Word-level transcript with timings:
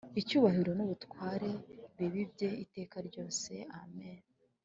icyubahiro 0.21 0.71
n’ubutware 0.75 1.49
bibe 1.97 2.19
ibye 2.25 2.49
iteka 2.63 2.97
ryose, 3.07 3.51
Amen. 3.79 4.19